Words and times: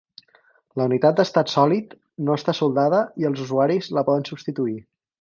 La 0.79 0.87
unitat 0.89 1.19
de 1.19 1.25
estat 1.29 1.53
sòlid 1.57 1.95
no 2.31 2.39
està 2.41 2.57
soldada 2.63 3.05
i 3.25 3.31
els 3.33 3.47
usuaris 3.47 3.95
la 3.99 4.09
poden 4.11 4.31
substituir. 4.33 4.79